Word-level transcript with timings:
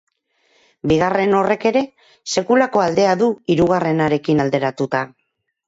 Bigarren 0.91 1.35
horrek 1.39 1.65
ere 1.73 1.83
sekulako 2.37 2.83
aldea 2.87 3.13
du 3.21 3.29
hirugarrenarekin 3.55 4.45
alderatuta. 4.49 5.07